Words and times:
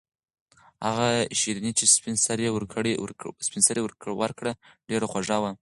هغه 0.87 1.07
شیرني 1.39 1.71
چې 1.79 1.85
سپین 1.95 2.17
سرې 3.69 3.85
ورکړه 4.17 4.51
ډېره 4.89 5.05
خوږه 5.11 5.37
وه. 5.41 5.49